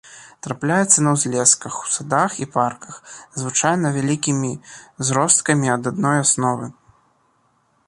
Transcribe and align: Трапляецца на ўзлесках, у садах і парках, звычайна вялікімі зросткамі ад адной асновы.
Трапляецца 0.45 1.03
на 1.07 1.11
ўзлесках, 1.15 1.73
у 1.83 1.87
садах 1.95 2.31
і 2.45 2.47
парках, 2.55 2.95
звычайна 3.43 3.87
вялікімі 3.99 4.51
зросткамі 5.13 5.67
ад 5.77 5.83
адной 5.93 6.17
асновы. 6.25 6.65